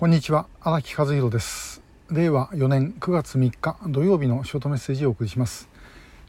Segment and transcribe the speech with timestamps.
[0.00, 0.46] こんにちは。
[0.62, 1.82] 荒木和弘です。
[2.10, 5.68] 令和4年9月3日土曜日のショートメッセージをお送りします、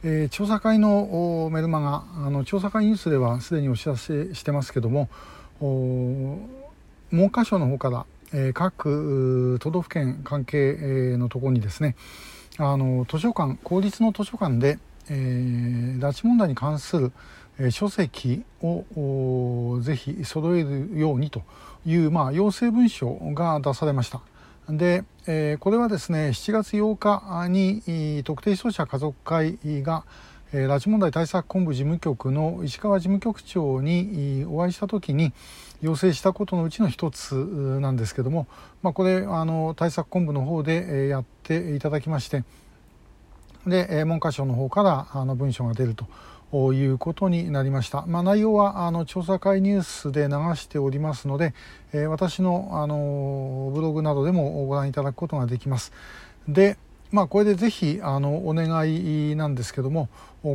[0.03, 5.07] えー、調査会のメルマガあの調査会ニュースではすでにお知らせしてますけども
[5.61, 11.95] 文科省の方から、えー、各都道府県関係のところにですね
[12.57, 14.79] あの図書館公立の図書館で、
[15.09, 17.13] えー、拉致問題に関する
[17.69, 21.43] 書籍をぜひ揃えるようにと
[21.85, 24.21] いう、まあ、要請文書が出されました。
[24.69, 30.03] で、えー、これはですね7月8日に特定失踪者家族会が、
[30.53, 35.31] 拉致問題対策本部事務局の石川事務局長にお会いした時に
[35.81, 37.35] 要請したことのうちの一つ
[37.79, 38.47] なんですけども、
[38.83, 42.43] まあ、これあの対策本部の方でやっていただきまして
[43.65, 46.05] で文科省の方からあの文書が出ると
[46.53, 51.53] いうことになりました、まあ、内容はあの調査会ニュースで流しておりますので、
[51.93, 55.91] えー、私のあのブログなどでもご覧いただくことができます。
[56.47, 56.77] で
[57.11, 60.07] まあ、これでぜひあのお願いなんですけども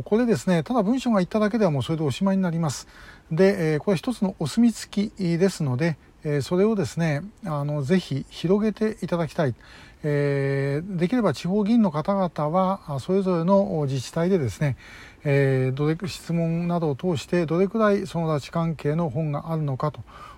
[0.05, 2.87] これですねただ文章が言っただけではもうそれでおしまいになります。
[3.31, 5.97] で、え、これ一つのお墨付きですので、
[6.27, 9.55] え、それをですねあのぜひ広げていただきたい、
[10.03, 14.75] え、できれば地方議員の方々はそれぞれの自治体でですね
[15.23, 19.91] え、どれ質問などを通してどれくらいその拉致関係の本があるのか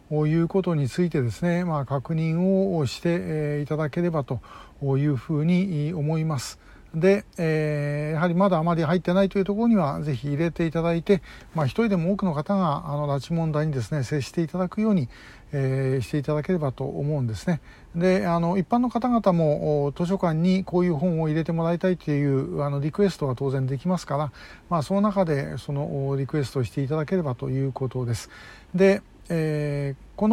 [0.09, 4.41] ということについてですね、まあ、確認をして、いただければと
[4.81, 6.59] いうふうに思います。
[6.95, 11.21] で、えー、やはりまだあまり入ってないというところにはぜひ入れていただいて、
[11.53, 15.07] まあ、一人でも多くの方があの拉致問題にですね接していただくように、
[15.51, 17.61] えー、していただければと思うんですね。
[17.95, 24.31] であの一般の方々も図書館にこういう本を入れてもらいたいというあのリクエストは当然できますから、
[24.69, 28.29] まあ、その中でそのリクエストをしていただければということです。
[28.75, 30.27] で、えー、こ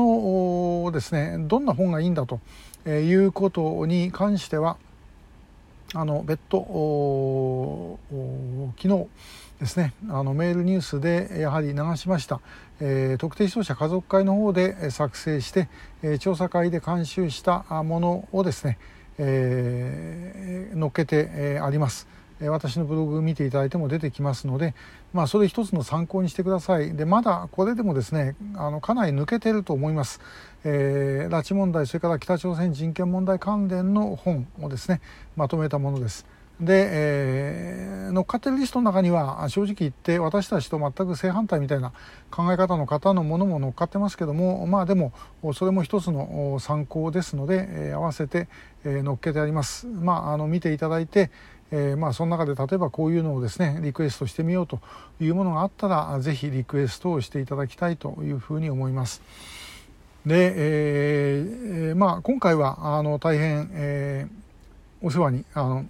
[0.84, 2.40] のですねどんな本がいいんだと
[2.86, 4.76] いうことに関しては
[5.94, 7.98] あの別途
[8.76, 9.06] 昨日
[9.60, 9.94] ですね。
[10.10, 12.40] あのメールニュースでやはり流しました、
[12.80, 15.68] えー、特定失踪者家族会の方で作成して、
[16.02, 18.78] え、調査会で監修したものをですね、
[19.18, 22.06] えー、載っけて、え、あります。
[22.40, 24.74] 私のブログ見ていただいても出てきますので、
[25.14, 26.94] まあ、それ一つの参考にしてください。
[26.94, 30.20] でまだこれでもですねあのかなり抜けてると思います、
[30.62, 35.00] えー、拉致問題それから北朝鮮人権問題関連の本をですね
[35.34, 36.26] まとめたものです。
[36.60, 41.92] で、えー、乗っかってるリストの中には正直言って私たちと全く正反対みたいな
[42.30, 45.12] 考え方の方のものも乗っかってますけどもまあでも
[45.54, 48.48] それも一つの参考ですので、えー、合わせて、
[48.84, 49.86] えー、乗っけてあります。
[49.86, 51.30] まあ、あの見ていただいて
[51.72, 54.80] えー、まあその中で例えばこういうのをですねリクエストしてみようと
[55.20, 59.22] いうものがあったらぜひリクエストをしていただきたいというふうに思います。
[60.24, 65.86] で、えー、まあ今回はあの大変、えー、お世話にあの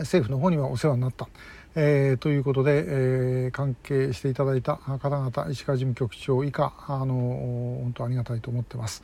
[0.00, 1.28] 政府の方にはお世話になった。
[1.74, 9.02] えー、ということで、えー、関係していただいた方々石川事務局長以下あの本当ありがたいと思ってます。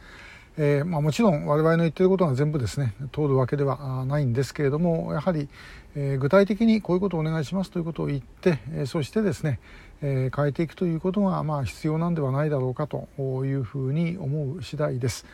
[0.60, 5.48] えー、まあ、もちろん我々の言ってることが全部ですね通るわけではないんですけれどもやはり、
[5.94, 9.60] えー、具体的にこういうことをお願いしますということを言って、えー、そしてですね、
[10.02, 15.26] え変えていくということがまあ必要なんではないだろうかというふうに思う次第です。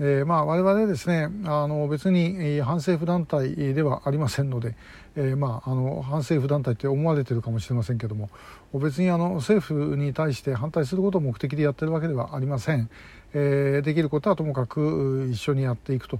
[0.00, 4.76] えー、まあ我々ですねあの別に反政府団体ではありませんので、
[5.16, 8.30] えー、まああの反政府団体って思われてるかもしれませんけども
[8.74, 12.88] 別にあの政府に対して反対することを目的でやってるわけではありません。
[13.34, 16.18] えー、できることはともかく一緒にやっていくと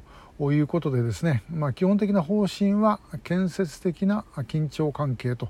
[0.52, 5.48] いうことでですね、まあ、基本的な方針は建設的な緊張関係と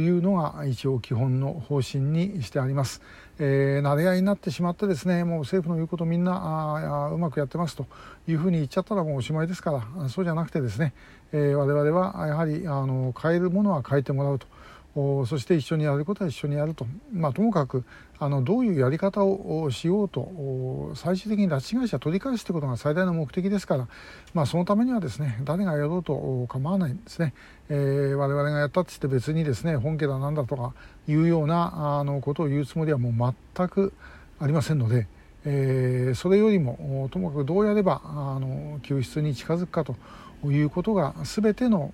[0.00, 3.02] いうのが一応基本の方針にしてあります。
[3.38, 7.86] えー、慣れ合いになってしまってですねもう政府の言うことみんなあうまくやってますと
[8.26, 10.94] いうふうに言っちゃったらもうおしまいですからそうじゃなくてですね、
[11.32, 14.46] えー、我々はやはりあの変えるものは変えてもらうと。
[15.26, 17.84] そして一緒にやることは一緒にやると、まあ、ともかく
[18.18, 23.88] あのどういうやり方をしようと最終的に拉致被害者取り返すということが最大の目的ですから、
[24.32, 27.34] まあ、そのためにはですね誰がやろうと構わないんですね、
[27.68, 30.72] えー、我々がやったって言って別にですね本家だなんだとか
[31.06, 33.92] いうようなあのことを言うつもりはもう全く
[34.40, 35.08] ありませんので。
[35.48, 39.94] えー、それよりもともかくどうやればあの救出に近づくかと
[40.52, 41.92] いうことが全ての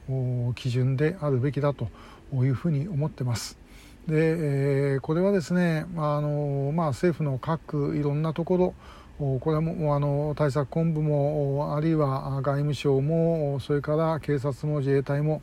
[0.54, 1.88] 基準であるべきだと
[2.32, 3.58] いうふうに思ってます。
[4.06, 8.74] で、え、これはですね、あのまあ、政府の各いろんなところ
[9.18, 15.42] これもあの対策本部もあるいは外務省もそれから警察も自衛隊も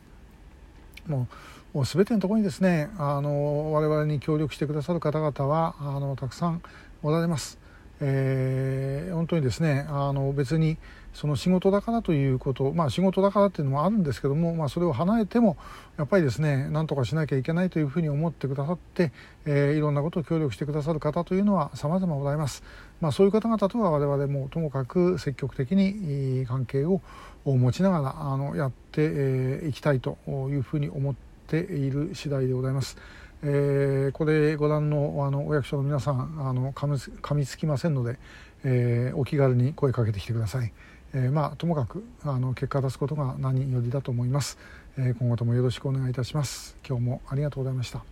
[1.06, 1.26] も
[1.72, 6.62] う全てのところにですねあの我々に協力してくださる方々はあのたくさん
[7.02, 7.58] おられます。
[8.00, 10.78] えー、本当にですねあの別に
[11.12, 15.56] その仕事だからということまあ仕事だからっていうのもあるんですけども、まあ、それを離れても
[15.98, 19.12] やっぱりですね何とかしなきゃいけないというふうに思ってくださって、
[19.44, 22.62] えー、いろんなことを協力してくださる方というのは様々ございます。
[23.00, 27.00] まあ、そういう方々とは我々もともかく積極的に関係を
[27.44, 31.14] 持ちながらあのやってい、えー、きたいというふうに思っ
[31.46, 32.96] ている次第でございます。
[33.42, 38.18] えー、これご覧のあのお役所の皆さんあの噛みつきませんので、
[38.64, 40.72] えー、お気軽に声かけてきてください。
[41.14, 44.58] えー、まあともかくあの結果出すことが何よりだと思います、
[44.96, 46.76] えー、今後ともよろしくお願いいたします。
[46.86, 48.04] 今日もありがとうございました。